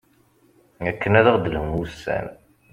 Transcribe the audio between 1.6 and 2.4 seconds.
wussan